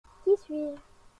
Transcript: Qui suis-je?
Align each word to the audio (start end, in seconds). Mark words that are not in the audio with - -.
Qui 0.25 0.31
suis-je? 0.35 0.73